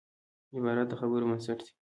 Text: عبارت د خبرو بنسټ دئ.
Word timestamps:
عبارت 0.55 0.87
د 0.89 0.93
خبرو 0.99 1.29
بنسټ 1.29 1.59
دئ. 1.65 1.71